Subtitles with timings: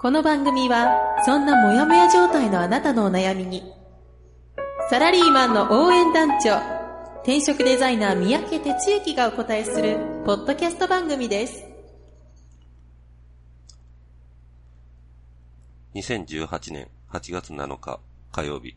[0.00, 0.96] この番組は、
[1.26, 3.64] そんなモヤモヤ状態のあなたのお悩みに、
[4.88, 6.58] サラリーマンの応援団長、
[7.22, 11.64] 転職デザイナー三宅哲之がお答えする、ポッドキャスト番組です。
[15.96, 17.98] 2018年8月7日
[18.30, 18.76] 火曜日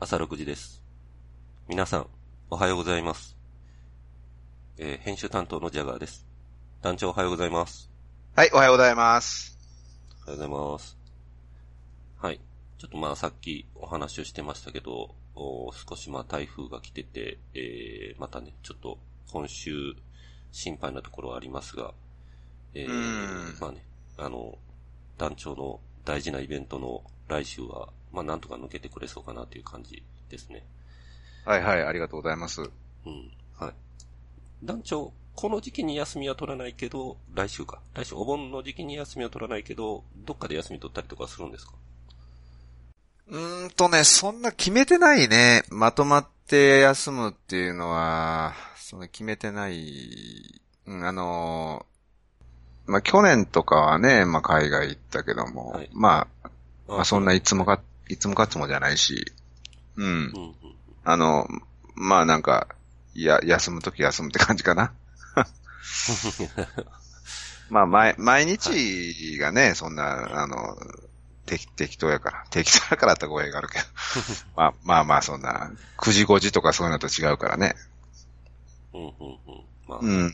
[0.00, 0.82] 朝6時です。
[1.66, 2.06] 皆さん、
[2.50, 3.38] おはようございます。
[4.76, 6.26] えー編集担当のジャガーです。
[6.82, 7.90] 団長おはようございます。
[8.36, 9.51] はい、おはようございます。
[10.24, 10.96] おはようございます。
[12.20, 12.40] はい。
[12.78, 18.98] ちょっとまあさっきお話をしてましたけど、おー少しまあ台風が来てて、えー、またね、ちょっと
[19.32, 19.96] 今週
[20.52, 21.92] 心配なところはありますが、
[22.72, 23.84] えーうんまあね、
[24.16, 24.56] あの、
[25.18, 30.64] 団長の大事なイベントの来週は、まあなんとか抜けてくれそうかなという感じですね。
[31.44, 32.60] はいはい、ありがとうございます。
[32.60, 32.70] うん。
[33.58, 33.74] はい。
[34.62, 37.80] 団長、この時期に休みは取らないけど、来週か。
[37.94, 41.72] 来週お盆の時期に休みは取らないけど、どっかで休み取ったりとかするんですか？
[43.28, 45.62] うーんとね、そんな決めてないね。
[45.70, 50.60] まとまって休むっていうのは、その決めてない。
[50.86, 56.48] うん、あのーまあ、去年とかはね、まあ、海外行ったけども、はいまあ、
[56.88, 57.76] まあ、そんないつもか。
[57.76, 59.32] か、いつもかつもじゃないし、
[59.96, 60.04] うん。
[60.04, 60.54] うんうん。
[61.04, 61.46] あの、
[61.94, 62.66] まあなんか、
[63.14, 64.92] いや、休むとき休むって感じかな。
[67.70, 70.76] まあ、毎、毎日がね、そんな、あの、
[71.46, 72.44] 適、適当やから。
[72.50, 73.84] 適当やからって語弊があるけど。
[74.56, 77.74] まあまあまあ、そんな、9時5時とかそういうのと違うからね。
[78.92, 79.12] うんうんうん。
[79.88, 80.22] まあ、うん。
[80.22, 80.32] はい。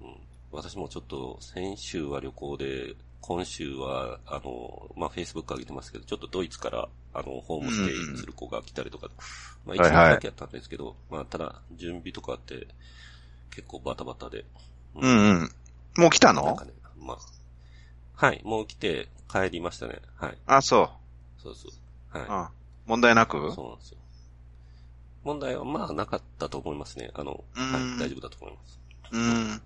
[0.00, 0.16] うん。
[0.52, 9.08] 私もちょっと、先週は旅行で、今週は、あの、まあ、Facebook 上げてますけど、ちょっとドイツから、あの、ホームステイする子が来たりとか、
[9.64, 12.66] まあ、一日はいはいだけやったんですけど、まあ、ただ、準備とかあって、
[13.50, 14.44] 結構バタバタで。
[14.96, 15.50] うんうん。
[15.96, 16.44] もう来たの？
[16.44, 17.18] なんかね、まあ、
[18.26, 20.00] はい、もう来て帰りましたね。
[20.16, 20.38] はい。
[20.46, 20.90] あ、そ
[21.38, 21.72] そうそう。
[22.14, 22.18] う。
[22.30, 22.50] は
[22.86, 22.90] うん。
[22.90, 23.36] 問題なく？
[23.36, 23.40] い。
[23.54, 23.98] そうなんですよ。
[25.24, 27.10] 問題はまあなかったと思いますね。
[27.14, 28.80] あの、うんはい、大丈夫だと思います。
[29.12, 29.62] うん。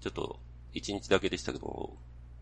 [0.00, 0.38] ちょっと、
[0.72, 1.92] 一日だけでしたけど、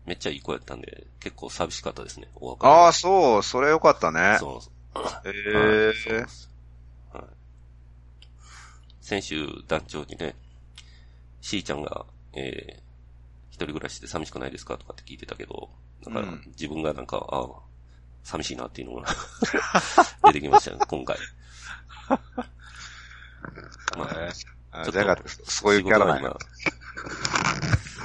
[0.05, 3.43] めっちゃいい子やったんで、結構寂しかったですね、お別れああ、そう。
[3.43, 4.37] それよかったね。
[4.39, 5.03] そうそう。
[5.27, 6.27] へはいそうえで。
[6.29, 6.49] す。
[9.09, 9.21] はい。
[9.21, 10.35] 先週、団長にね、
[11.41, 12.79] しーちゃんが、えー、
[13.49, 15.69] 一人暮らしで寂しくないですかとかって聞いてたけど、
[16.05, 17.47] だから、うん自分がなんか、ああ、
[18.23, 19.07] 寂しいなっていうのが
[20.31, 21.17] 出てきましたね、 今回。
[23.97, 24.29] まあ、
[24.71, 26.29] あちょっとそういうキャラなんや。
[26.29, 26.39] 仕事が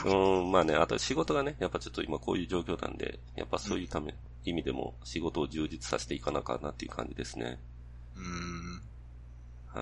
[0.05, 7.59] 今うん、まあね、あと仕事がね、やっぱちょっと今こういう状況なんで、やっぱそういうため、意味でも仕事を充実させていかなあかんなっていう感じですね。
[8.17, 8.83] うん。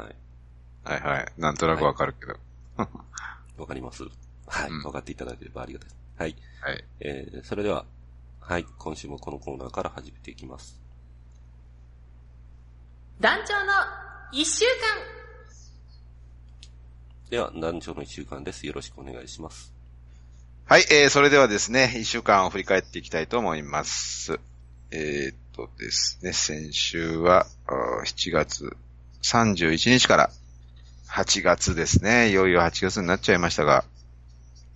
[0.01, 0.17] はい。
[0.85, 1.33] はいはい。
[1.39, 2.37] なんとなくわかるけど。
[3.59, 4.05] わかります
[4.47, 4.71] はい。
[4.71, 6.01] うんわかっていただければありがたいです。
[6.19, 6.37] はい。
[6.61, 6.85] はい。
[7.01, 7.85] えー、それでは、
[8.41, 8.67] はい。
[8.79, 10.81] 今週もこのコーナーから始めていきます。
[13.21, 13.73] 団長の
[14.33, 15.23] 一週間
[17.31, 18.67] では、団長の一週間です。
[18.67, 19.73] よろしくお願いします。
[20.67, 24.39] はい、えー、それではですね、一週間を振り返っていきたいと思います。
[24.91, 28.77] えー、っとですね、先週は、あー7月
[29.23, 30.31] 31日から
[31.15, 32.31] 8月ですね。
[32.31, 33.85] いよいよ8月になっちゃいましたが、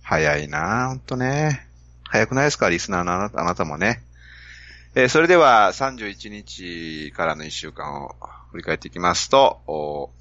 [0.03, 1.67] 早いなぁ、ほんとね。
[2.03, 2.69] 早くないですか？
[2.69, 4.03] リスナーのあなたあなたもね。
[4.93, 8.15] えーそれでは31日からの1週間を
[8.51, 10.11] 振り返っていきますと、お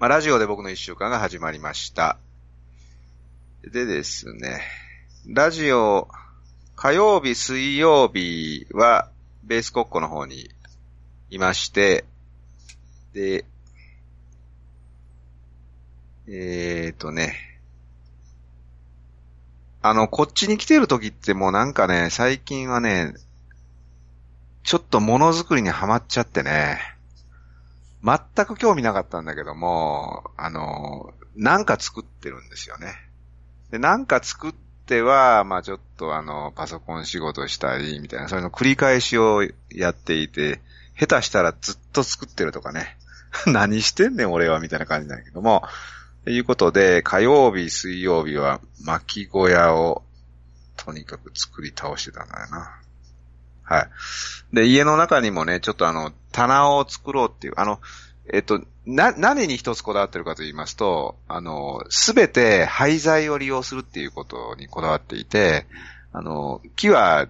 [0.00, 2.18] まあ、ラジオで僕の1週間が始まりました。
[3.62, 4.62] でですね、
[5.28, 6.08] ラジオ、
[6.74, 9.08] 火曜日、水曜日は、
[9.44, 10.50] ベースコッコの方に
[11.30, 12.04] いまして、
[13.12, 13.44] で、
[16.28, 17.34] えーとね、
[19.82, 23.14] あの、こっちに来てる時ってもうなんかね、最近はね、
[24.62, 26.78] ちょっとものづくりにはまっちゃってね、
[28.04, 32.94] 全く興味なかったんだけども、あの、なんか作ってるんですよね。
[33.72, 34.52] で、なんか作っ
[34.86, 40.60] ては、まあちょっとあの、パソコン仕事したり、みたいな、そういうの繰り返しをやっていて、
[40.96, 42.96] 下手したらずっと作ってるとかね。
[43.46, 45.64] 何してんねん俺は、みたいな感じなんだけども。
[46.24, 50.02] ということで、火曜日、水曜日は巻き小屋を
[50.76, 52.78] とにかく作り倒してたんだよな。
[53.62, 53.88] はい。
[54.52, 57.80] で、家の中にもね、ちょっとあの、棚を作ろうっていう、あの、
[58.32, 65.66] えっと、な、何に一つこだわってるかと言いますと、あの、すべて廃材を利用するっていうことにこだわっていて、
[66.12, 67.28] あの、木は、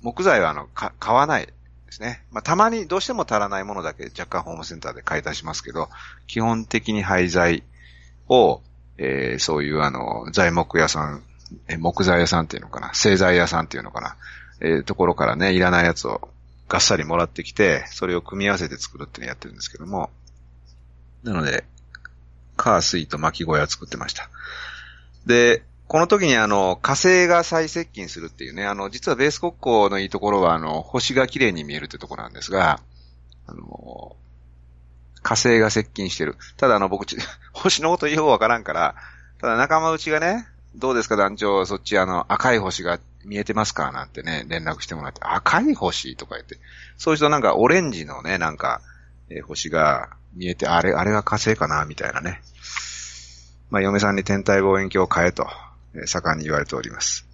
[0.00, 1.52] 木材はあの、か、買わないで
[1.90, 2.24] すね。
[2.30, 5.90] まあ、たまにどうしても足らないものだけ若干ホームセンターで買い足しますけど、
[6.26, 7.62] 基本的に廃材
[8.32, 8.62] を、
[8.98, 11.22] えー、そういうあの、材木屋さん、
[11.68, 14.16] え木材屋さんっていうのかな、製材屋さんっていうのかな、
[14.60, 16.28] えー、ところからね、いらないやつを
[16.68, 20.10] がっさりもらってきて、それを組み合わせて作るっていうのをやってるんですけども、
[21.22, 21.64] なので、
[22.56, 24.30] カースイと巻き小屋を作ってました。
[25.26, 32.80] で、この時にあの、火星が再接近するっていうね、あの、実はベース国交のいいところはあの、星が綺麗に見えるってところなんですが、
[33.46, 34.16] あの、
[35.22, 36.36] 火星が接近してる。
[36.56, 37.06] ただあの、僕、
[37.52, 38.94] 星のことようわからんから、
[39.40, 43.92] ただ仲間内がね、どうですか団長、そっちあの、赤い星が見えてますか？
[43.92, 46.58] なんてね、連絡してもらって、赤い星とか言って、
[46.96, 48.80] そういう人なんかオレンジのね、なんか、
[49.28, 51.84] えー、星が見えて、あれ、あれが火星かな？
[51.84, 52.40] みたいなね。
[53.70, 55.46] まあ、嫁さんに天体望遠鏡を買えと、
[55.94, 57.26] えー、盛んに言われております。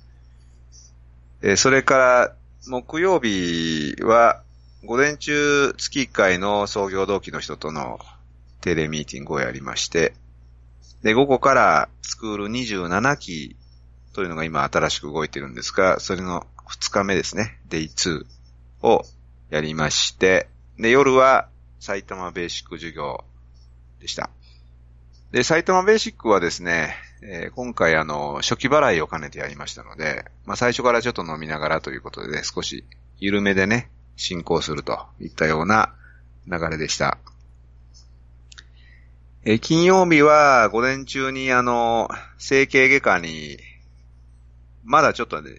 [1.42, 2.34] えー、それから、
[2.66, 4.42] 木曜日は、
[4.84, 7.98] 午前中月1回の創業同期の人との
[8.60, 10.14] テレミーティングをやりまして、
[11.02, 13.56] で、午後からスクール27期
[14.12, 18.24] というのが今新しく動いてるんですが、それの2日目ですね、デイ2
[18.82, 19.02] を
[19.50, 20.48] やりまして、
[20.78, 21.48] で、夜は
[21.80, 23.24] 埼玉ベーシック授業
[24.00, 24.30] でした。
[25.32, 32.84] で、埼玉ベーシックはですね、えー、今回あの、初期払いを兼ねてやりましたので、まあ最初からちょっと飲みながらということで、ね、少し
[33.18, 35.94] 緩めでね、進行するといったような
[36.46, 37.16] 流れでした。
[39.44, 43.58] え、金曜日は午前中にあの、整形外科に、
[44.84, 45.52] まだちょっとね、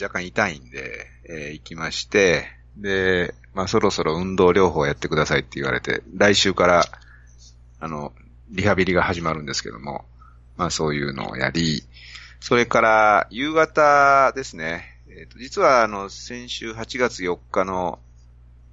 [0.00, 6.84] 若干痛いんで、えー、行きまして、で、まあそろそろ運動療法やってくださいって言われて、来週から、
[7.80, 8.12] あの、
[8.50, 10.04] リハビリが始まるんですけども、
[10.56, 11.82] まあそういうのをやり、
[12.40, 17.98] それから夕方ですね、えー、と実はあの、先週8月4日の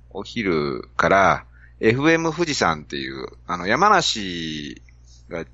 [0.10, 1.46] お昼から、
[1.82, 4.82] FM 富士山っていう、あの、山梨
[5.30, 5.46] が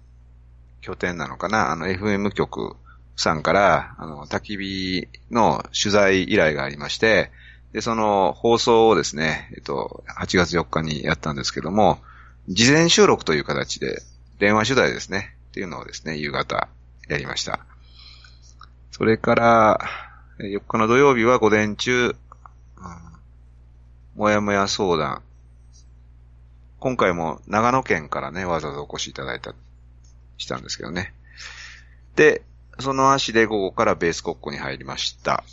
[0.82, 2.76] 拠点なのかな、あの、FM 局
[3.16, 7.32] さんから、あの、焚き火の取材依頼がありまして、
[7.74, 12.00] で、その放送をですね、えっと、8月4日にやったんですけども、
[12.48, 14.04] 事前収録という形で、
[14.38, 16.68] 電話取材ですね、っていうのをですね、夕方
[17.08, 17.60] やりました。
[18.92, 20.05] それから、
[20.40, 22.16] 4日の土曜日は午前中、うん、
[24.16, 25.22] もやもや相談。
[26.80, 29.56] 今回も長野県からね、わざわざお越しいただいた、
[30.38, 31.14] したんですけどね。
[32.18, 32.42] で、
[32.80, 35.46] その足で午後からベース国庫に入りました。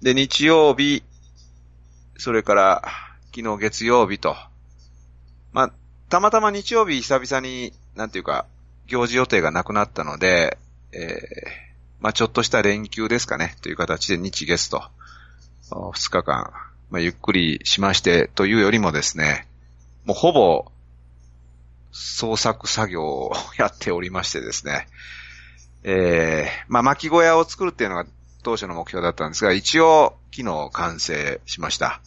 [0.00, 1.02] で、日曜日、
[2.16, 2.82] それから、
[3.34, 4.36] 昨日月曜日と、
[5.52, 5.72] まあ、
[6.08, 8.46] たまたま日曜日久々に、なんていうか、
[8.86, 10.58] 行事予定がなくなったので、
[10.92, 11.71] えー、
[12.02, 14.82] まあ、ちょっとした連休ですかね、という形で日月と、
[15.92, 16.52] 二日間、
[16.90, 19.46] まあ、ゆっくりしましてというよりもですね、
[20.04, 20.66] もうほぼ、
[21.92, 24.88] 創作作業をやっておりましてですね、
[25.84, 28.06] えー、まあ、巻き小屋を作るっていうのが
[28.42, 32.00] 当初の目標だったんですが、一応、昨日完成しました。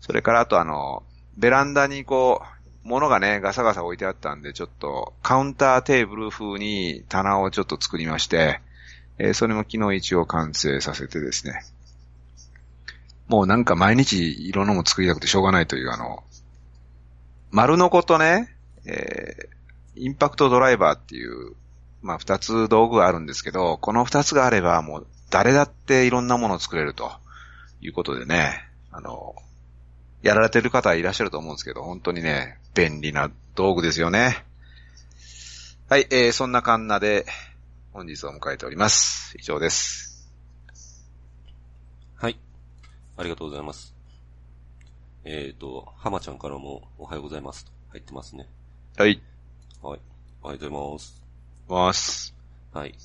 [0.00, 1.02] それからあとあの、
[1.36, 2.40] ベランダにこ
[2.84, 8.60] う、物がね、ガサガサ置いてあったんで、ちょっと、カウンターテーブル風に棚をちょっと作りまして、
[9.18, 11.64] えー、それも昨日一応完成させてですね。
[13.28, 16.22] もうなんか毎日いろんなもの作りたくてしょうがないというあの、
[17.50, 18.54] 丸のことね、
[18.84, 21.54] えー、インパクトドライバーっていう、
[22.02, 27.12] まあ二つ道具があるんですけど、この二つがあればもう誰だっていろんなものを作れると
[27.80, 29.34] いうことでね、あの、
[30.22, 34.44] やられてる方いらっしゃると思うんですけど、本当にね、便利な道具ですよね。
[35.88, 37.26] はい、えー、そんなカンナで
[37.94, 39.36] 本日を迎えております。
[39.38, 40.28] 以上です。
[42.16, 42.36] はい。
[43.16, 43.94] ありがとうございます。
[45.24, 48.48] えっ、ー、と、浜ちゃんからもおはようございますと入ってますね。
[48.96, 49.22] はい。
[49.80, 50.00] はい。
[50.42, 51.22] おはようございます。
[51.68, 52.34] ます。
[52.72, 52.96] はい。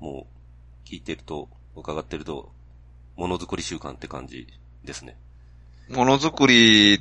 [0.00, 0.26] も
[0.84, 2.50] う、聞いてると、伺ってると、
[3.14, 4.48] ものづくり習慣って感じ
[4.82, 5.16] ですね。
[5.88, 7.00] ものづくり、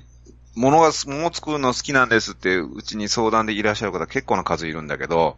[0.54, 5.38] ものが、もの作るの好きなんですって、うちに相談でいらっしゃる方結構な数いるんだけど、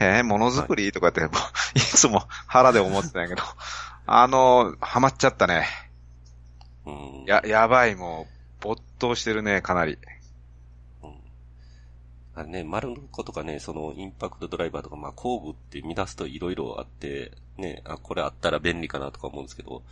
[0.00, 0.92] へえ、ものづくり？
[0.92, 1.30] とかって、はい、
[1.78, 3.42] いつも腹で思ってたんやけど、
[4.06, 5.66] あの、ハマっちゃったね。
[6.86, 7.24] うん。
[7.26, 8.26] や、やばい、も
[8.60, 9.98] う、没頭してるね、かなり。
[12.34, 19.82] あね、丸の子とかね、そのインパクトドライバーとか、まあ工具って見出すと色々あって、ね、あ、これあったら便利かなとか思うんですけど、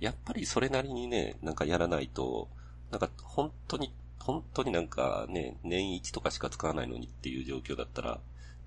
[0.00, 2.48] やっぱりそれなりにね、なんかやらないと、
[2.90, 8.18] なんか本当に、本当になんかね、年一とかしか使わないのにっていう状況だったら、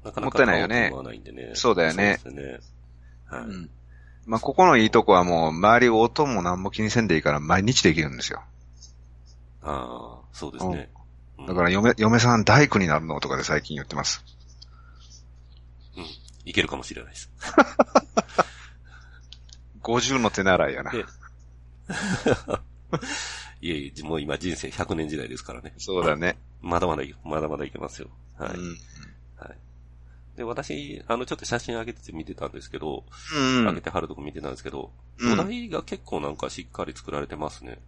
[0.05, 0.91] なかなかもったいないよね
[1.31, 1.51] ね。
[1.55, 2.59] そうだよねそうですね。
[3.25, 3.45] はい。
[3.45, 3.69] うん。
[4.27, 8.43] まあ、ここのいいとこはもう、周り音も何も気にせんでいいから毎日できるんですよ。
[9.63, 10.89] ああ、そうですね。
[10.91, 10.95] う
[11.43, 14.23] んだから、嫁、嫁さん大工になるのとかで最近言ってます。
[15.97, 16.05] うん。
[16.45, 17.29] いけるかもしれないです。
[19.83, 20.91] 50の手習いやな。
[20.91, 20.99] で
[23.59, 25.73] いえいえ、もう今人生100年時代ですからね。
[25.77, 26.37] そうだね。
[26.61, 28.07] まだまだい、まだまだいけますよ。
[28.37, 28.51] はい。
[28.53, 28.77] うん。
[30.35, 30.37] はい。
[30.37, 37.79] で、私、あの、ちょっと写真上げてて見てたんですけど、うん上げて貼るとこ見てたんですけど、うん土台が結構なんかしっかり作られてますね。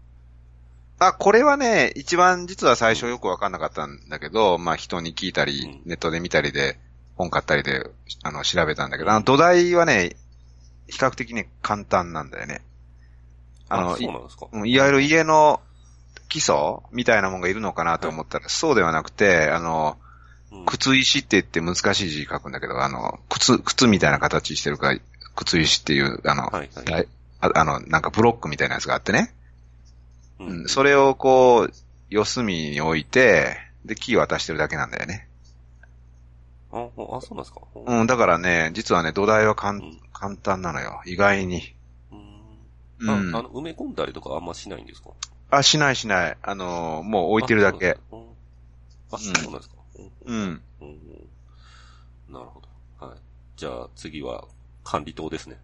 [0.99, 6.79] あ、これはね、一番実は最初よくわかんなかったんだけど、まあ人に聞いたりうん、ネットで見たりで、
[7.15, 7.89] 本買ったりで、
[8.23, 10.15] あの、調べたんだけど、あの土台はね、
[10.87, 12.61] 比較的ね、簡単なんだよね。
[13.69, 15.59] あの、そうなんですかうんいわゆる家の
[16.29, 16.55] 基礎
[16.91, 20.06] みたいなもんがいるのかなと思ったら、そうではなくて、あの、うん
[20.65, 24.99] 靴石って言って難しい字書くんだけど、あの、靴、靴みたいな形してるから、
[25.35, 27.07] 靴石っていう、あの、はいはい。
[27.39, 29.33] ああの、なんかブロックみたいなやつがあってね。
[30.39, 31.73] ううん、それをこう、
[32.09, 35.27] 四隅に置いて、で、キー渡してるだけなんだよね。
[36.71, 36.89] あ、あ
[37.21, 37.61] そうなんですか？
[37.85, 38.03] う。
[38.03, 39.99] ん、だからね、実はね、土台はかんうん。
[40.13, 41.01] 簡単なのよ。
[41.05, 41.73] 意外に。
[42.11, 43.07] うん。
[43.07, 43.35] うん。
[43.35, 45.11] ああの、埋め込んだりとかあんましないんですか？
[45.49, 46.37] あ、しないしない。
[46.41, 47.97] あのーもう置いてるだけ。
[49.11, 49.75] あ、そうなんですか
[50.25, 50.61] うん
[52.29, 52.61] なるほ
[52.99, 53.05] ど。
[53.05, 53.17] はい。
[53.55, 54.45] じゃあ次は
[54.83, 55.57] 管理棟ですね。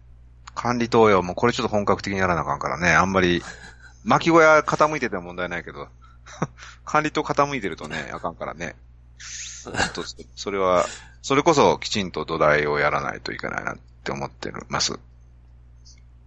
[0.54, 1.22] 管理棟よ。
[1.22, 2.90] もうこれちょっと本格的にやらなあかんからね。
[2.90, 3.42] あんまり、
[4.04, 5.88] 巻き小屋傾いてても問題ないけど、
[6.84, 8.76] 管理棟傾いてるとね、あかんからね。
[10.36, 10.84] それは、
[11.22, 14.98] それこそきちんと土台をやらないといけないなって思ってます。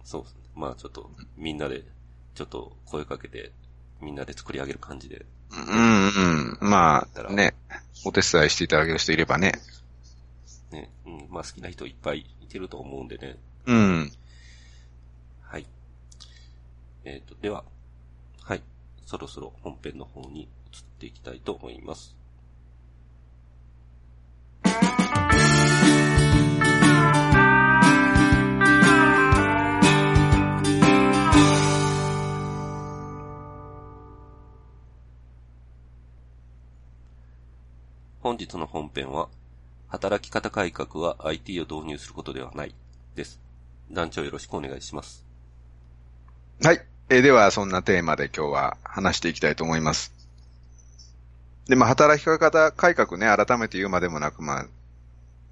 [0.04, 0.40] そうですね。
[0.56, 1.84] まあちょっとみんなで、
[2.34, 3.52] ちょっと声かけて、
[4.00, 5.24] みんなで作り上げる感じで。
[5.50, 6.70] うんうん。
[6.70, 7.54] まあ、ね、
[8.04, 9.52] お手伝いしていただける人いればね。
[10.70, 10.90] ね。
[11.06, 11.26] うん。
[11.30, 13.36] まあ好きな人いっぱいいてると思うんでね。
[13.66, 14.12] うん。
[15.42, 15.66] はい。
[17.04, 17.64] えっ、と、では、
[18.42, 18.62] はい。
[19.06, 20.48] そろそろ本編の方に移っ
[20.98, 22.17] ていきたいと思います。
[38.38, 39.28] 日の本編は、
[39.88, 42.74] 働き方改革は IT を導入することではない、
[43.14, 43.40] です。
[43.90, 45.24] 団長よろしくお願いします。
[46.62, 46.84] はい。
[47.10, 50.12] えーでは、そんなテーマで今日は話していきたいと思います。
[51.66, 54.66] で、まあ、働き方改革ね、改めて言うまでもなく、まあ、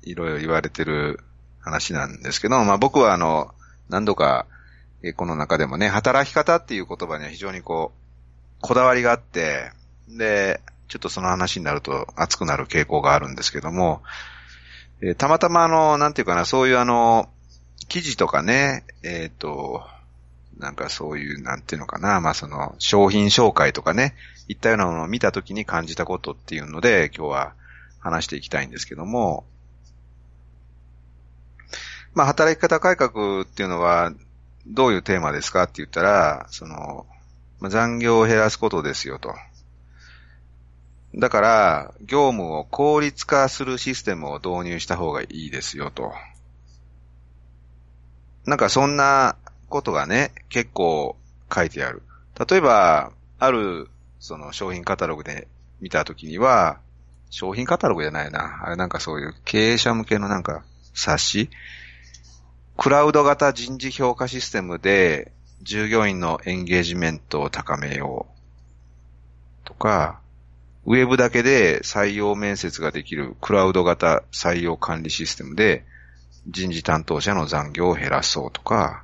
[0.02, 1.20] いろいろ言われてる
[1.60, 3.54] 話なんですけど、まあ、僕はあの、
[3.88, 4.46] 何度か、
[5.02, 9.72] えーこの中でもね、働き方っていう言葉には非常にこう、こだわりがあって、
[10.08, 14.02] で、ちょっとその話になると熱くなる傾向があるんですけども、
[15.00, 17.28] えーたまたまあの、なんていうかな、そういうあの、
[17.88, 19.82] 記事とかね、えっ、と、
[20.58, 24.14] なんかそういう、なんていうのかな、まあその、商品紹介とかね、
[24.48, 27.52] いったようなものを見たときに感じたことっていうので、今日は
[28.00, 29.44] 話していきたいんですけども、
[32.14, 34.12] まあ働き方改革っていうのは、
[34.66, 37.06] どういうテーマですかって言ったら、その、
[37.60, 39.34] まあ残業を減らすことですよと。
[41.16, 46.12] だから、業務を効率化するシステムを導入した方がいいですよと。
[48.44, 49.36] なんかそんな
[49.68, 51.16] ことがね、結構
[51.52, 52.02] 書いてある。
[52.48, 53.88] 例えば、ある、
[54.20, 55.48] その商品カタログで
[55.80, 56.80] 見たときには、
[57.30, 58.62] 商品カタログじゃないな。
[58.64, 61.50] あれなんかそういう経営者向けのなんか冊子
[62.76, 65.32] クラウド型人事評価システムで
[65.62, 68.26] 従業員のエンゲージメントを高めよ
[69.64, 69.66] う。
[69.66, 70.20] とか、
[70.86, 75.84] ウェブだけで採用面接ができるクラウド型採用管理システムで
[76.48, 79.02] 人事担当者の残業を減らそうとか、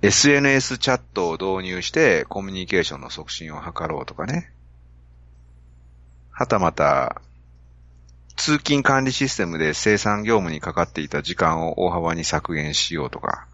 [0.00, 4.52] SNS チャットを導入してコミュニケーションの促進を図ろうとかね。
[6.30, 7.20] はたまた、
[8.36, 13.48] 通勤管理システムで生産業務にかかっていた時間を大幅に削減しようとか。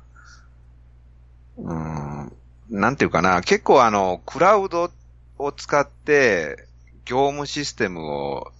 [1.56, 2.32] うん、
[2.68, 4.90] なんていうかな、結構あの、クラウド
[5.38, 6.68] を使って
[7.04, 8.52] 業務システムを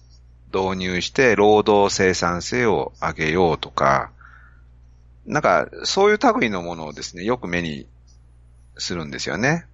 [0.53, 4.11] 導入して労働生産性を上げようとか、
[5.25, 7.87] なんか、そういう類のものをですね、よく目に
[8.77, 9.65] するんですよね。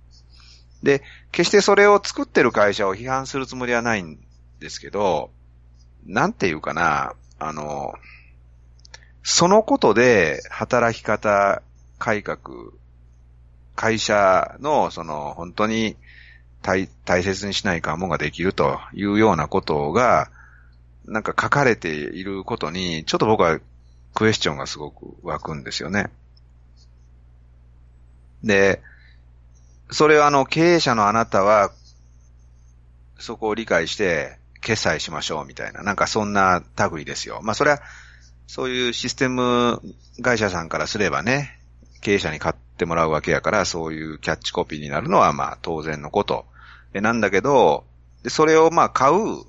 [0.82, 4.18] で、決してそれを作ってる会社を批判するつもりはないん
[4.60, 5.30] ですけど、
[6.06, 7.94] なんていうかな、あの、
[9.24, 11.62] そのことで働き方
[12.00, 12.40] 改革
[13.76, 15.96] 会社の、その、本当に
[16.62, 20.30] 大、大切にしないかもができるというようなことが、
[21.06, 23.60] なんか書かれていることに、ちょっと僕は
[24.14, 26.10] クエスチョンがすごく湧くんですよね。
[28.44, 28.82] で、
[29.92, 31.72] それはあの、経営者のあなたは、
[33.20, 37.42] そこを理解して、決済しましょうみたいな、なんかそんな類ですよ。
[37.44, 37.82] まあそれは、
[38.48, 39.82] そういうシステム
[40.22, 41.60] 会社さんからすればね、
[42.02, 46.46] 経営者に買ってもらうわけやから、そういうキャッチコピーになるのはまあ当然のこと。
[47.00, 47.86] なんだけど、
[48.24, 49.46] でそれをまあ買う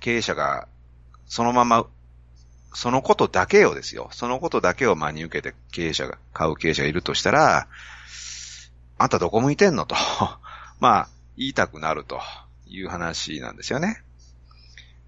[0.00, 0.68] 経営者が、
[1.26, 1.86] そのまま、
[2.74, 4.08] そのことだけをですよ。
[4.12, 7.68] そのことだけを真に受けて経営者が、買う経営者がいるとしたら、
[8.98, 9.96] あんたどこ向いてんのと、
[10.80, 12.20] まあ、言いたくなると
[12.66, 14.02] いう話なんですよね。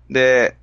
[0.09, 0.57] で、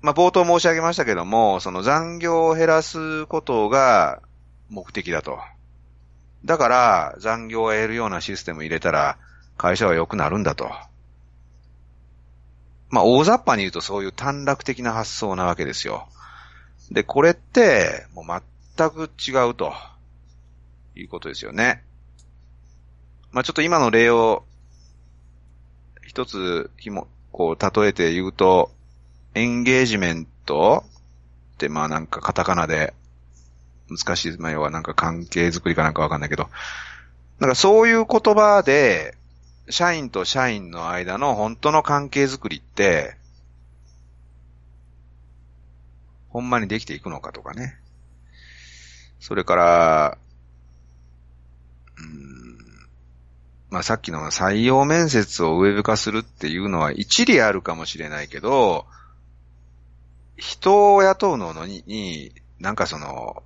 [0.00, 4.22] まあ、冒頭申し上げましたけども、その残業を減らすことが
[4.70, 5.40] 目的だと。
[6.44, 9.18] だから、残業を得るようなシステムを入れたら、
[9.56, 10.70] 会社は良くなるんだと。
[12.90, 16.08] まあ、大雑把に言うとそういう短絡的な発想なわけですよ。
[16.90, 18.24] で、これって、もう
[18.76, 19.74] 全く違うと、
[20.94, 21.84] いうことですよね。
[23.30, 24.44] まあ、ちょっと今の例を、
[26.06, 28.70] 一つ、ひも、こう、例えて言うと、
[29.34, 30.84] エンゲージメント
[31.54, 32.94] って、まあなんかカタカナで、
[33.88, 36.48] 難しい、まあ要はなんか関係づくりかなんかわかんないけど、
[37.38, 39.16] なんかそういう言葉で、
[39.70, 43.16] 社員と社員の間の本当の関係づくりって、
[46.30, 47.76] ほんまにできていくのかとかね。
[49.20, 50.18] それから、
[51.98, 52.58] うん、
[53.70, 58.86] まあさっきの採用面接をウェブ化するっていうのは一理あるかもしれないけど、
[60.36, 63.42] 人を雇うのに、になんかその、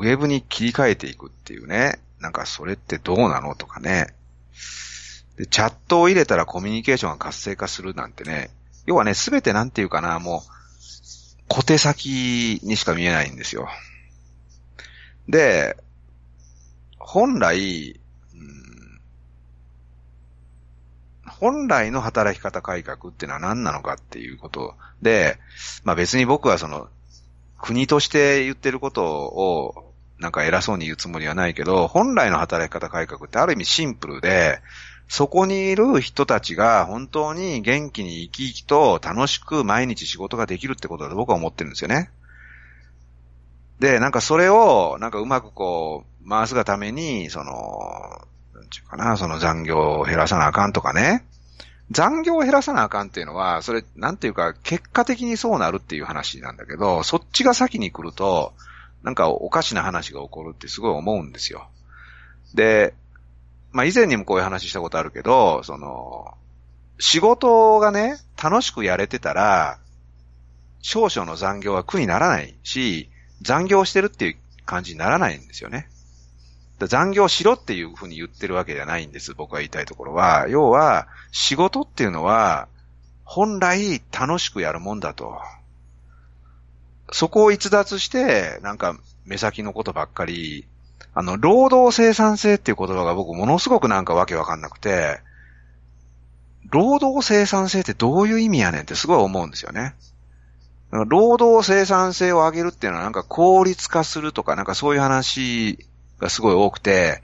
[0.00, 2.00] ウェブに切り替えていくっていうね。
[2.20, 4.14] なんかそれってどうなのとかね。
[5.36, 8.50] で、チャットを入れたらコミュニケーションが活性化するなんてね。
[8.86, 10.50] 要はね、すべてなんていうかな、もう、
[11.48, 13.68] 小手先にしか見えないんですよ。
[15.28, 15.76] で、
[16.98, 18.00] 本来、
[21.26, 25.38] 本来の働き方改革ってのは何なのかっていうことで、
[25.84, 26.88] まあ別に僕はその、
[27.60, 29.89] 国として言ってることを、
[30.20, 34.60] なんか偉そうに言うつもりはないけど、本来の働き方改革ってある意味シンプルで、
[35.08, 42.10] そこにいる人たちが本当に元気に生き生きと楽しく毎日仕事ができるってことだと僕は思ってるんですよね。
[43.80, 47.52] で、なんかそれを、なんかうまくこう、回すがために、その、
[48.54, 51.24] なんちゅうかな、その残業を減らさなあかんとかね。
[51.90, 58.52] 残業を減らさなあかんっていうのは、それ、なんていうか、結果的にそうなるっていう話なんだけど、そっちが先に来ると、
[59.02, 61.68] なんかおかしな話が起こるってすごい思うんですよ。
[62.54, 62.94] で、
[63.72, 66.34] まあ以前にもこういう話したことあるけど、その、
[66.98, 69.78] 仕事がね、楽しくやれてたら、
[70.82, 73.10] 少々の残業は苦にならないし、
[73.42, 74.36] 残業してるっていう
[74.66, 75.88] 感じにならないんですよね。
[76.86, 79.34] 残業しろっていうふうに言ってるわけじゃないんです。
[79.34, 80.46] 僕が言いたいところは。
[80.48, 82.68] 要は、仕事っていうのは、
[83.24, 85.40] 本来楽しくやるもんだと。
[87.12, 90.66] そこを逸脱して、なんか目先のことばっかり、
[91.14, 95.20] あの、労働生産性っていう言葉が僕ものすごくなんかわけわかんなくて、
[96.70, 99.94] 労働生産性ってどういう意味やねんってすごい思うんですよね。
[100.92, 105.86] 労働生産性を上げるっていうのはなんか効率化するとかなんかそういう話
[106.18, 107.22] がすごい多くて、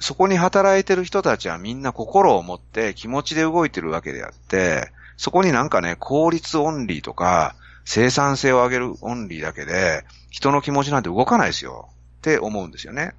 [0.00, 7.56] そこに働いてる人たちはみんな心を持って気持ちで動いてるわけであって、そこになんかね、効率オンリーとか、
[7.88, 11.88] 生産性を上げるオンリーだけで、人の気持ちなんて動かないですよ。
[12.18, 13.14] って思うんですよね。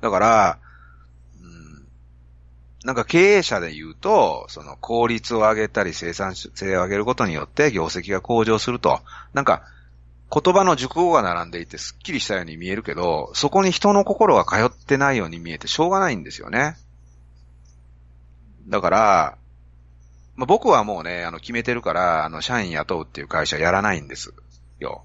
[0.00, 0.58] だから、
[1.42, 1.86] うん、
[2.82, 9.02] なんか経営者で言うと、その効率を上げたり生産性を上げることによって業績が向上すると。
[9.34, 9.64] なんか、
[10.32, 16.78] 言葉の熟語が並んでいてスッキリしたように見えるけど、そこに人の心が通ってないように見えてしょうがないんですよね。
[18.68, 19.38] だから、
[20.36, 24.32] まあ、僕はもうね、あの、決めてるから、あの、社員雇うっていう会社やらないんです
[24.80, 25.04] よ。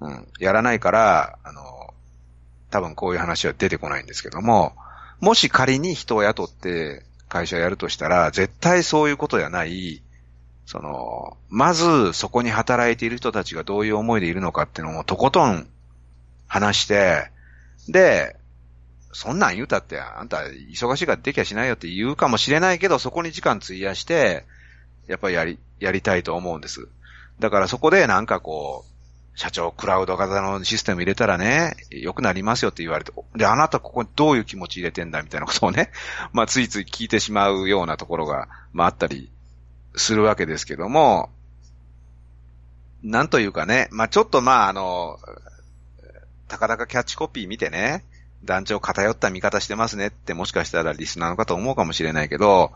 [0.00, 0.28] うん。
[0.38, 1.94] やらないから、あの、
[2.70, 4.74] 多分こういう話は出てこないんですけども、
[5.20, 10.02] もし仮に人を雇って会社やるとしたら、絶対そういうことじゃない、
[10.66, 15.66] その、まずそこに働いている人たちがどういう思いでいるのかっていうのをとことん
[16.46, 17.30] 話して、
[17.88, 18.36] で、
[19.12, 24.44] そんなん言うたって、あんた忙しいからできやしないよって言うかもしれないけど、そこに時間費やして、
[25.06, 26.88] やっぱりやり、やりたいと思うんです。
[27.40, 28.98] だからそこでなんかこう、
[29.38, 35.92] 社長、クラウド型のシステム入れたらね、良くなりますよって言われて、で、あなたここにどういう気持ち入れてんだみたいなことをね、
[36.34, 39.30] まあ、ついつい聞いてしまうようなところが、まあ、あったり
[39.94, 41.30] するわけですけども、
[43.04, 45.20] なんというかね、まあ、ちょっとまあ、あの、
[46.48, 48.04] たかだかキャッチコピー見てね、
[48.44, 52.72] 団長偏った見方してますねってもしかしたらリスナーの方思うかもしれないけど、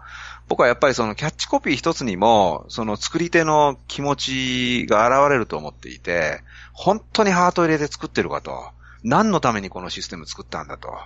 [0.49, 6.41] 僕はやっぱりそのキャッチコピー一つにも、その作り手の気持ちが現れると思っていて、
[6.73, 8.71] 本当にハート入れて作ってるかと。
[9.05, 10.97] 何のためにこのシステム作ったんだと。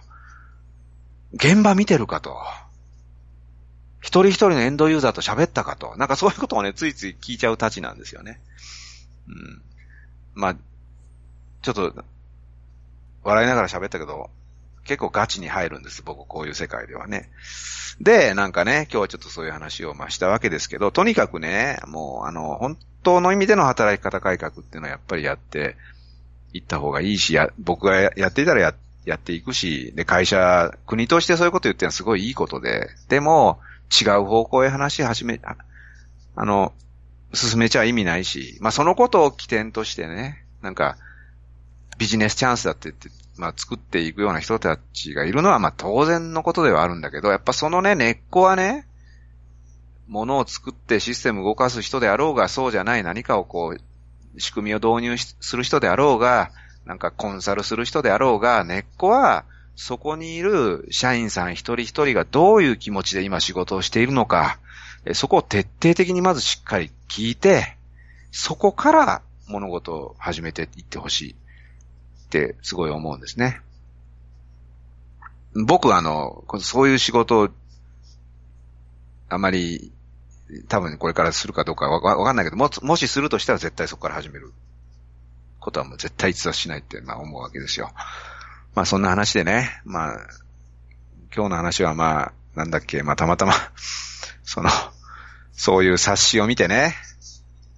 [1.33, 2.37] 現場見てるかと。
[4.01, 5.97] 一人一人のエンドユーザーと喋ったかと。
[5.97, 8.41] なんかそういうことをね、ついつい聞いちゃうたちなんですよね。
[9.29, 9.63] うん。
[10.35, 10.57] まあ、
[11.63, 11.93] ちょっと、
[13.25, 14.31] 笑いながら喋ったけど、
[14.87, 17.31] 結構ガチに入るんです、僕こういう世界ではね。
[18.01, 25.77] で、なんかね、今日はちょっとそういう話をましたわけですけど、とにかくね、もうあの、本当の意味での働き方改革っていうのはやっぱりやって
[26.53, 33.61] いった方がいいし、や、僕がやっていたらや、やっていくし、で、会社、国としてそういうこと言ってるのはすごいいいことで、でも、
[34.01, 35.57] 違う方向へ話し始め、あ
[36.35, 36.73] あの、
[37.33, 40.97] 進めちゃ意味ないし、まあ、そのことを起点としてね、なんか、
[41.99, 48.87] ビジネスチャンスだって言って、まあ、作っていくような人たちがいるのは、まあ、当然のことではあるんだけど、やっぱそのね、根っこはね、
[50.09, 56.51] ものを作ってシステム動かす人であろうが、そうじゃない何かをこう、仕組みを導入する人であろうが、
[56.85, 59.45] なんかコンサルする人であろうが、根っこは、
[59.75, 64.59] そこにいる社員さん一人一人がどういう気持ちで今仕事をしているのか、
[65.13, 67.77] そこを徹底的にまずしっかり聞いて、
[68.31, 71.37] そこから物事を始めていってほしい。
[72.37, 73.61] ってすごい思うんですね。
[75.55, 77.49] 僕はあの、そういう仕事を、
[79.29, 79.93] あまり、
[80.69, 84.53] 多分これからするかどうかわかんないけども、もしするとしたら絶対そこから始める。
[85.67, 87.91] ことはもう絶対逸脱しないってまあ思うわけですよ。
[88.75, 90.19] まあそんな話でね、まあ、
[91.35, 93.53] 今日の話はまあ、なんだっけ、まあたまたま
[94.45, 94.71] その、
[95.53, 96.95] そういう冊子を見てね、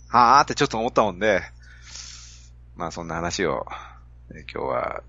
[0.09, 1.43] はーってちょっと思ったもんで、
[2.77, 3.67] まあそんな話を
[4.31, 5.03] 今日は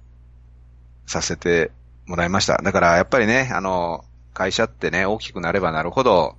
[1.05, 1.71] させて
[2.05, 2.57] もらいました。
[2.57, 6.37] だからやっぱりね、あの、会社ってね、大きくなればなるほど、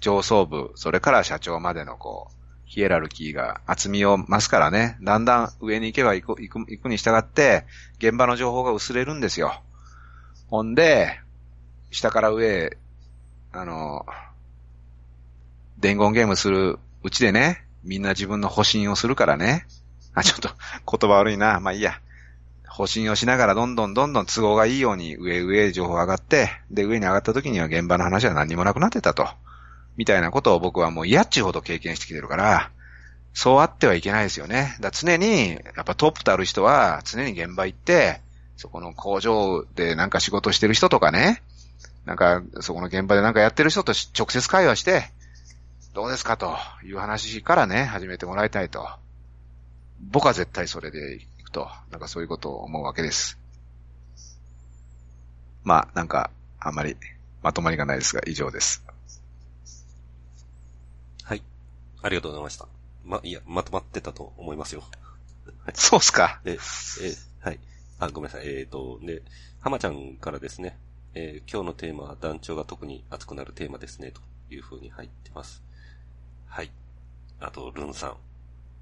[0.00, 2.34] 上層部、それから社長までのこう、
[2.66, 7.64] ヒエラルキーが厚みを増すからね、だんだん上に行けば行く、行く、行くに従って、
[7.98, 9.62] 現場の情報が薄れるんですよ。
[10.48, 11.20] ほんで、
[11.90, 12.76] 下から上
[13.54, 14.06] あの、
[15.78, 19.66] 伝言ゲームするうちでね、みんな自分の保身をするからね、
[20.14, 20.50] あ、ちょっと
[20.98, 21.60] 言葉悪いな。
[21.60, 21.98] まあいいや。
[22.68, 29.28] 保身をしながらどんどんどんどん都合がいいように上上へ情報上がって、で、上に上がった時には現場の話は何にもなくなってたと。
[29.96, 32.70] みたいなことを僕はもう嫌っちゅうほど経験してきてるから、
[33.34, 34.76] そうあってはいけないですよね。
[34.80, 38.20] だ常に、やっぱトップとある人は常に現場行って、
[38.56, 41.42] そこの工場でなんか仕事してる人とかね、
[42.04, 45.10] なんかそこの現場でなんかやってる人と直接会話して、
[45.94, 48.88] どうですかという話からね、始めてもらいたいと。
[50.10, 53.38] 僕は絶対それで行くと、なんかそういうことを思うわけです。
[55.64, 56.96] まあ、なんか、あんまり
[57.42, 58.84] まとまりがないですが、以上です。
[61.24, 61.42] はい。
[62.02, 62.66] ありがとうございました。
[63.04, 64.82] ま、いや、まとまってたと思いますよ。
[65.64, 66.40] はい、そうっすか。
[66.44, 66.58] え、え、
[67.40, 67.58] はい。
[67.98, 68.48] あ、ごめんなさい。
[68.48, 69.22] えっ、ー、と、で、
[69.60, 70.76] 浜ちゃんからですね、
[71.14, 74.20] えー、今日のテーマは団長が特に熱くなるテーマですね、と
[74.52, 75.62] いう風に入ってます。
[76.46, 76.70] はい。
[77.40, 78.16] あと、ルンさん。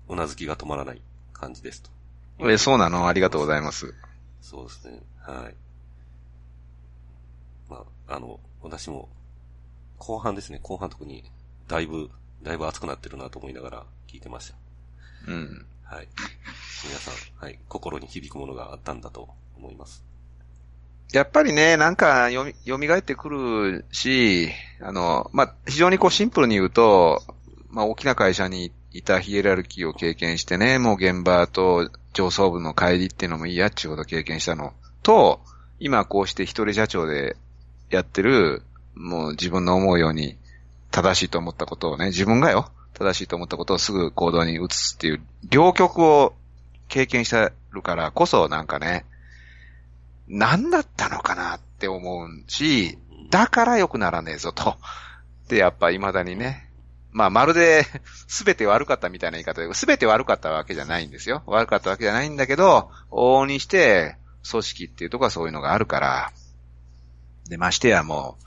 [0.08, 1.00] うなずきが止まらない
[1.40, 1.90] 感じですと。
[2.48, 3.08] え、そうなの？
[3.08, 3.94] ありがとうございます。
[4.42, 5.00] そうですね。
[5.20, 5.54] はい。
[7.68, 9.08] まあ、あの、私も、
[9.98, 11.30] 後半ですね、後半特に、
[11.68, 12.10] だいぶ、
[12.42, 14.56] だいぶ熱くなってるなと思いながら聞いてました。
[15.28, 15.66] うん。
[15.84, 16.08] はい。
[16.84, 20.02] 皆さん、はい、心に響くものがあったんだと思います。
[21.12, 24.50] やっぱりね、なんか、よみ、蘇ってくるし、
[24.80, 27.22] あの、まあ、非常にこうシンプルに言うと、
[27.68, 34.72] まあ、大きな会社にいたヒエラルキーを経験してね、もう現場と上層部の帰りっていうのもいいやっちゅうこと経験したの
[35.02, 35.40] と、
[35.78, 37.36] 今こうして一人社長で
[37.88, 38.62] やってる、
[38.94, 40.36] もう自分の思うように
[40.90, 46.34] 正しいと思ったことをね、自分がよ、正しいと思ったことをすぐ行動に移すっていう、両極を
[46.88, 49.06] 経験してるからこそなんかね、
[50.28, 52.98] 何だったのかなって思うし、
[53.30, 54.76] だから良くならねえぞと。
[55.48, 56.69] で、やっぱ未だにね、
[57.12, 57.86] まあ、まるで、
[58.28, 61.42] すべて悪かったみたいな言い方で、すべて悪かったわけじゃないんですよ。
[61.46, 64.16] 悪かったわけじゃないんだけど、往々にして、
[64.48, 66.32] 組織っていうとこはそういうのがあるから、
[67.48, 68.44] で、ましてやもう、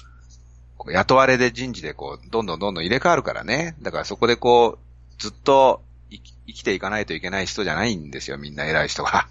[0.78, 3.76] こう雇われで人事でこう、どんどんどんどん入れ替わるからね。
[3.82, 9.28] だからそこでこう、ずっと生きていかないといけない人じゃないんですよ、みんな偉い人が。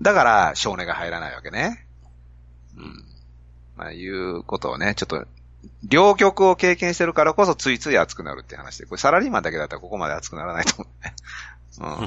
[0.00, 1.86] だから、少年が入らないわけね。
[2.76, 3.04] うん。
[3.76, 5.26] まあ、いうことをね、ちょっと、
[5.84, 11.14] 両極を経験してるからこそついつい熱くなるって話で、これサラリーマンだけだったらここまで熱くならないと思うね。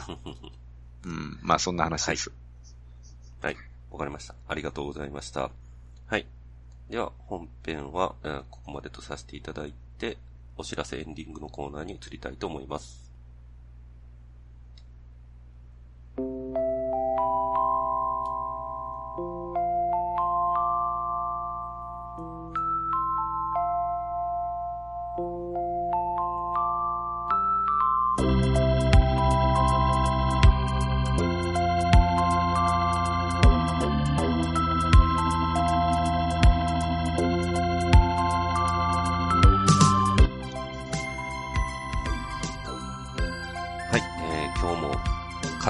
[1.05, 1.11] うん。
[1.11, 1.39] うん。
[1.41, 2.31] まあ、そんな話です。
[3.41, 3.55] はい。
[3.55, 3.59] わ、
[3.91, 4.35] はい、かりました。
[4.47, 5.51] ありがとうございました。
[6.07, 6.25] はい。
[6.89, 10.17] では、本編は、えー、ここまでとさせていただいて、
[10.57, 13.04] お知らせエンディングのコーナーに移りたいと思います。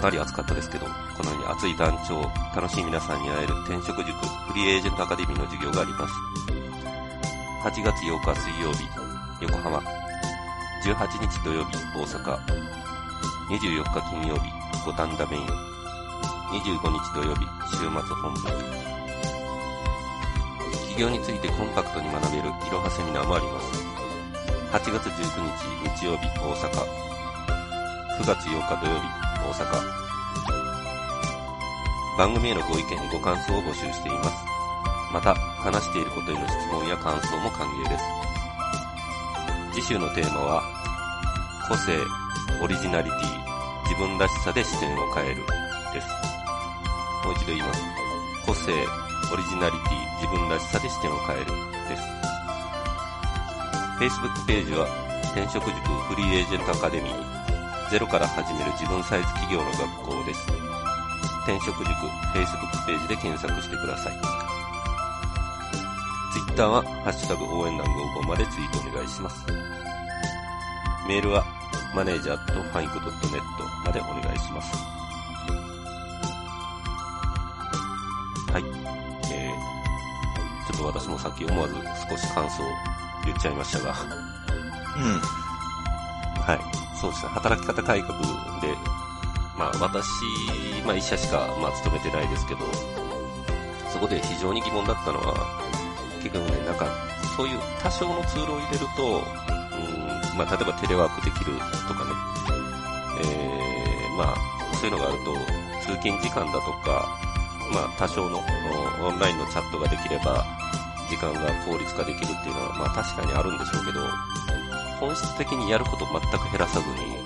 [0.06, 2.22] このように暑い団長、
[2.54, 6.14] 楽しい皆さんに会える転職塾フリーエージェントアカデミーの授業があります。
[7.66, 8.86] 8月8日水曜日、
[9.42, 9.82] 横浜。
[10.86, 12.38] 18日土曜日、大阪。
[13.50, 14.42] 24日金曜日、
[14.86, 15.48] 五反田メイン。
[16.54, 18.42] 25日土曜日、週末本部。
[20.86, 23.84] 企業についてコンパクトに学べるいろはセミナーもあります。
[24.72, 25.66] 8月19日
[25.98, 26.70] 日曜日、大阪。
[28.22, 30.06] 9月8日土曜日、大阪。
[32.18, 34.32] 番組へのご意見、ご感想を募集しています。
[35.14, 38.04] また、話していることへの質問や感想も歓迎です。
[39.74, 40.64] 次週のテーマは、
[41.68, 41.98] 個性、
[42.64, 43.46] オリジナリティ、
[43.84, 45.44] 自分らしさで視点を変える、
[45.94, 46.08] です。
[47.24, 47.82] もう一度言います。
[48.46, 52.02] 個性、オリジナリティ、自分らしさで視点を変える、です。
[54.00, 54.88] Facebook ページは、
[55.36, 55.76] 転職塾
[56.08, 57.45] フリーエージェントアカデミー、
[57.92, 60.48] ゼロから始める自分サイズ企業の学校です。
[61.44, 61.92] 転職塾
[62.34, 64.14] Facebook ページで検索してください。
[66.34, 69.46] Twitter は、ハッシュタグ応援団合5までツイートお願いします。
[71.08, 71.46] メールは、
[71.94, 73.42] マネージャーとファインク .net
[73.86, 74.76] までお願いします。
[78.52, 78.64] はい。
[79.32, 81.76] えー、ちょっと私もさっき思わず
[82.10, 82.66] 少し感想を
[83.26, 83.94] 言っちゃいましたが。
[84.98, 85.22] うん。
[86.42, 86.85] はい。
[87.00, 87.30] そうですね。
[87.30, 88.20] 働き方改革
[88.62, 88.76] で
[89.58, 90.08] まあ私、
[90.86, 92.60] まあ一社しか、まあ勤めてないですけど、
[93.92, 95.34] そこで非常に疑問だったのは、
[96.22, 96.88] 結局ね、なんか、
[97.38, 101.56] そういう多少のツールを入れると、うん、まあ例えばテレワークできる
[101.88, 102.12] とかね、
[103.24, 105.34] えー、まあ、そういうのがあると、
[105.88, 107.08] 通勤時間だとか、
[107.72, 108.44] まあ多少の
[109.08, 110.46] オンラインのチャットができれば、
[111.10, 114.02] 時間が効率化できるっていうのは、まあ確かにあるんでしょうけど、
[115.00, 117.18] 本質的にやること全く減らさずに、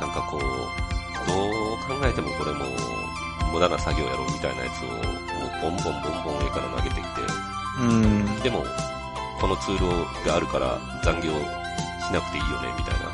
[0.00, 0.40] なんかこう、
[1.26, 1.34] ど
[1.74, 2.64] う考えてもこれも
[3.52, 4.88] 無駄な作業やろみたいなやつを
[5.60, 7.20] ボンボンボンボン上から投げてきて、
[7.80, 8.64] うん、でも、
[9.40, 13.06] このツールがあるから残業しなくていいよね、みたいな。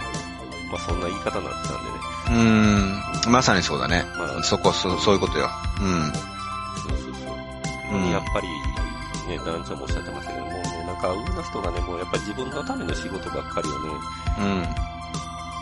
[0.71, 1.97] まあそんな言い方になってたんでね。
[3.27, 4.05] うん、まさにそうだね。
[4.17, 5.49] まあ、そこ、そ、そういうことよ。
[5.81, 6.13] うん。
[6.13, 7.31] そうそうそ
[7.93, 7.97] う。
[7.97, 8.49] うん、やっぱり、
[9.29, 10.46] ね、団長もおっしゃってましたけど
[11.07, 13.89] か上の人がね、もうやっぱり自分のための仕事ばっかりをね、
[14.39, 14.87] うん。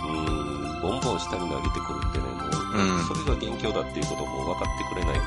[0.04, 5.20] うん、ボンボン下に投げてくるんでね、もう、それが元凶だっていうことも分かってくれないし、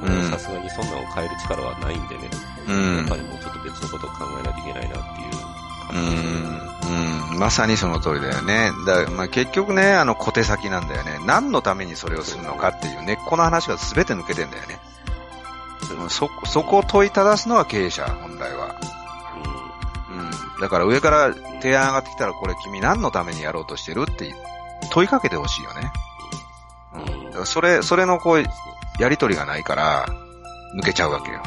[0.00, 2.30] もうさすがにそんなのを変える力はないんでね、
[2.68, 5.34] うん、やっぱりもうちょっと別のことを考えないといけないなっていう
[5.86, 7.32] 感じですね。
[7.32, 8.70] うん、まさにその通りだよね。
[8.86, 11.18] だまあ、結局ね、あの小手先なんだよね。
[11.26, 14.78] 何のためにそれをするのかっていう根っこの話が全て抜けてんだよね。
[16.08, 18.63] そ、そこを問いただすのは経営者、本来は。
[20.54, 20.56] うん。
[20.56, 20.60] うん。
[20.60, 24.34] だから上から提案上がってきたらこれ君何のためにやろうとしてるって
[24.90, 25.92] 問いかけてほしいよね。
[27.36, 27.46] うん。
[27.46, 28.44] それ、それのこう、
[29.00, 30.06] やりとりがないから、
[30.76, 31.42] 抜けちゃうわけよ。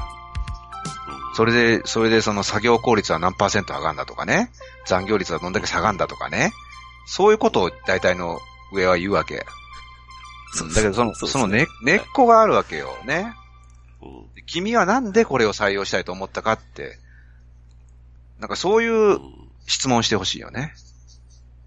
[1.36, 4.50] それで、それでその作業効率は何パーセント上がんだとかね。
[4.86, 6.52] 残業率はどんだけ下がんだとかね。
[7.06, 8.40] そういうことを大体の
[8.74, 9.46] 上は言うわけ。
[10.74, 13.34] だけどその、その根、根っこがあるわけよね。
[14.48, 16.98] 君はなんでこれを採用したいと思ったかって、
[18.40, 19.20] なんかそういう
[19.66, 20.74] 質問してほしいよね。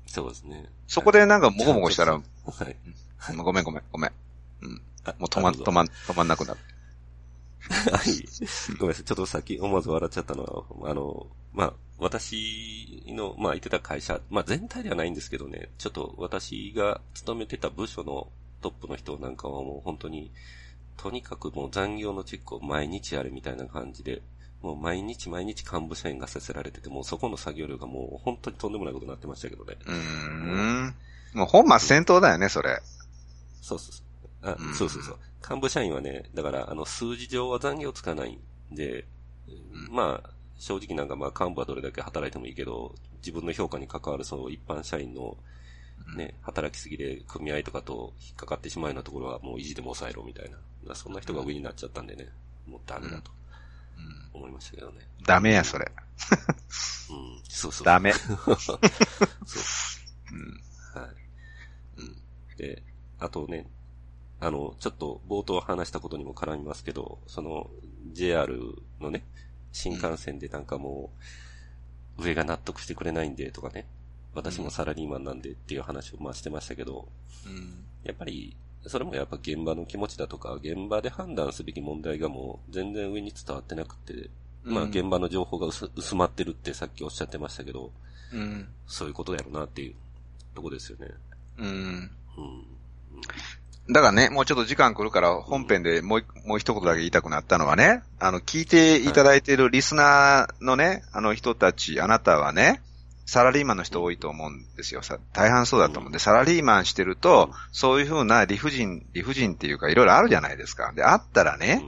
[0.06, 0.66] そうですね。
[0.88, 2.20] そこでなんかもごもごしたら、は
[2.70, 3.36] い。
[3.36, 4.12] ごめんごめん、ごめん。
[4.62, 4.70] うん。
[4.70, 4.78] も
[5.20, 6.60] う止まん、止まん、止まんなくなる。
[7.92, 8.76] はい。
[8.78, 9.04] ごめんなさい。
[9.04, 18.28] ちょっとさっき思わず笑っちゃったのは、あの、まあ、私の、まあ、言ってた会社、まあ、全体ではないんですけどね、ちょっと私が勤めてた部署の
[18.62, 20.30] トップの人なんかはもう本当に、
[20.96, 24.22] とにかくもう残業のチェックを毎日やるみたいな感じで、
[24.62, 29.76] もう毎日毎日幹部社員がさせられてて、もうそこの作業量がもう本当にとんでもないことになってましたけどね。
[29.86, 30.94] うん。
[31.34, 32.80] もう本末転倒だよね、それ。
[33.62, 34.02] そうそうそ
[34.48, 34.50] う。
[34.50, 35.18] あ、うんそうそうそう。
[35.48, 38.38] 幹部社員はね、だから、あの、数字上は残業つかない
[38.72, 39.06] んで、
[39.90, 45.36] まあ、正直なんかまあ幹部はどれだけ働いてもいいけど、自分の評価に関わるその一般社員の
[46.16, 50.94] ね、働きすぎで組合とかと引っかかってしまうようなところはもう意地でも抑えろみたいな。
[50.94, 52.28] そんな人が上になっちゃったんでね、
[52.66, 53.30] もうダメだと
[54.32, 55.00] 思いましたけどね。
[55.26, 55.90] ダメや、それ。
[57.10, 57.84] うん、そうそう。
[57.84, 58.12] ダメ。
[58.58, 58.80] そう。
[60.32, 61.00] うん。
[61.00, 61.10] はい。
[61.98, 62.22] うん。
[62.56, 62.82] で、
[63.18, 63.70] あとね、
[64.40, 67.70] あの、ちょっと冒頭話したことにも絡みますけど、その、
[68.12, 68.58] JR
[69.00, 69.22] のね、
[69.72, 71.12] 新幹線でなんかも
[72.18, 73.86] う、上が納得してくれないんでとかね、
[74.34, 77.08] 私もサラリーマンなんでっていう話をまあしてましたけど、
[77.46, 77.84] うん。
[78.02, 84.30] やっぱり、それもやっぱ現場の気持ちだとか、現場で判断すべき問題がもう全然上に伝わってなくて、
[84.64, 87.90] まあうん現場の情報が薄薄まってるってさっきおっしゃってましたけど、
[88.32, 88.68] うん。
[88.86, 89.94] そういうことやろなっていう
[90.54, 91.08] とこですよね。
[91.58, 91.66] うん。
[91.66, 91.70] う
[93.90, 93.92] ん。
[93.92, 102.80] だからね、もうちょっと時間来るから本編でもう一、もう一言だけ言いたくなったのはね、あの、聞いていただいているリスナーのね、あの人たち、あなたはね、
[103.30, 105.02] サラリーマンの人多いと思うんですよ。
[105.02, 110.92] さ大半そうだと思うんで、サラリーマンしてると、そういうふうな理不尽、理不尽っていうかいろいろあるじゃないですか。
[110.96, 111.80] で、あったらね、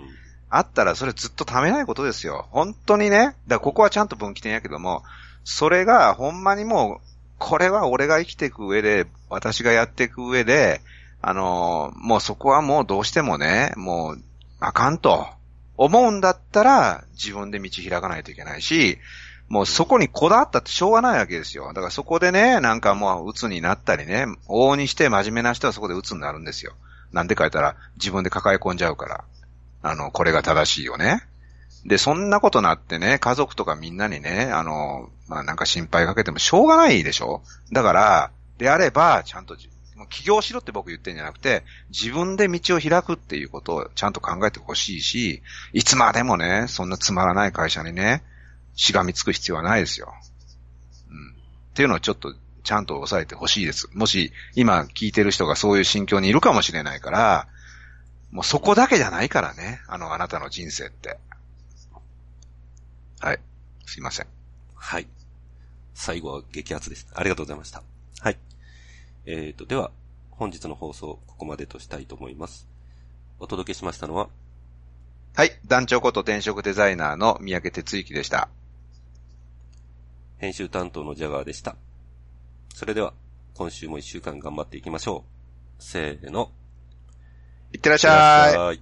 [0.50, 2.46] あったらそれずっとためないことですよ。
[2.52, 3.18] 本当にね。
[3.18, 5.02] だからここはちゃんと分岐点やけども、
[5.42, 7.07] それがほんまにもう、
[7.38, 10.81] これは俺が生きていく上で、私がやっていく上で、
[11.22, 14.22] あのーもうそこはもうどうしてもね、もう、
[14.61, 15.26] あかんと、
[15.76, 18.98] 思うんだったら、自分で道開かないといけないし、
[19.48, 21.68] もうそこにこだわったってしょうがないわけですよ。
[21.68, 26.72] だからそこでね、なんかもう鬱になったりね、往々にして真面目な人はそこで鬱になるんですよ。
[27.12, 29.24] なんでか言ったら、自分で抱え込んじゃうから。
[29.83, 31.26] あの、これが正しいよね。
[31.85, 39.57] で、そんなことなってね、家族とかみんなにね、あの、まあ、なんか心配かけてもしょうがないでしょだから、であれば、ちゃんと、
[40.09, 48.22] 起業しろって僕言ってんじゃなくて、自分で道を開くっていうことをちゃんと考えてほしいし、いつまでもね、そんなつまらない会社にね、
[48.74, 50.14] しがみつく必要はないですよ。
[51.11, 51.30] うん。
[51.30, 51.35] っ
[51.74, 53.88] ていうのをちょっと、ちゃんと押さえてほしいです。
[53.92, 57.48] もし、今聞いてる人がそういう心境にいるかもしれないから、
[58.30, 59.80] もうそこだけじゃないからね。
[59.88, 61.18] あの、あなたの人生って。
[63.20, 63.38] はい。
[63.87, 64.26] すいません。
[64.74, 65.06] はい。
[65.94, 67.06] 最後は激アツです。
[67.14, 67.82] ありがとうございました。
[68.20, 68.38] はい。
[69.26, 69.90] えーと、では、
[70.30, 72.66] 本日の放送、ここまでとしたいと思います。
[73.38, 74.28] お届けしましたのは、
[75.35, 75.58] はい。
[75.66, 78.48] 団長こと転職デザイナーの三宅哲之でした。
[80.42, 81.76] 編集担当のジャガーでした。
[82.74, 83.14] それでは、
[83.55, 85.24] 今週も一週間頑張っていきましょ
[85.78, 85.83] う。
[85.83, 86.50] せーの。
[87.72, 88.74] いってらっしゃい。
[88.74, 88.81] い。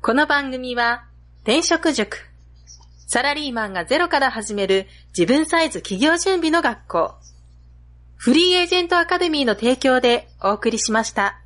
[0.00, 1.04] この番組は、
[1.44, 2.18] 転職塾。
[3.06, 7.14] サラリーマンがゼロから始める自分サイズ企業準備の学校。
[8.16, 11.41] フリーエージェントアカデミーの提供でお送りしました。